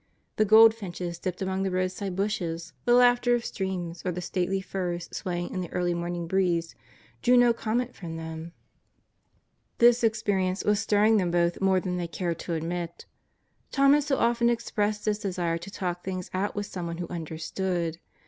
The 0.37 0.45
goldfinches 0.45 1.19
dipping 1.19 1.47
among 1.47 1.61
the 1.61 1.69
roadside 1.69 2.15
bushes, 2.15 2.73
the 2.85 2.95
laughter 2.95 3.35
of 3.35 3.45
streams, 3.45 4.01
or 4.03 4.11
the 4.11 4.19
stately 4.19 4.59
firs 4.59 5.07
swaying 5.15 5.51
in 5.51 5.61
the 5.61 5.71
early 5.71 5.93
morning 5.93 6.25
breeze 6.25 6.73
drew 7.21 7.37
no 7.37 7.53
comment 7.53 7.93
from 7.95 8.15
them. 8.17 8.51
This 9.77 10.03
experience 10.03 10.63
was 10.63 10.79
stirring 10.79 11.17
them 11.17 11.29
both 11.29 11.61
more 11.61 11.79
than 11.79 11.97
they 11.97 12.07
cared 12.07 12.39
to 12.39 12.55
admit. 12.55 13.05
Tom 13.69 13.93
had 13.93 14.01
so 14.01 14.17
often 14.17 14.49
expressed 14.49 15.05
his 15.05 15.19
desire 15.19 15.59
to 15.59 15.69
talk 15.69 16.03
things 16.03 16.31
out 16.33 16.55
with 16.55 16.65
someone 16.65 16.97
who 16.97 17.07
understood. 17.09 17.99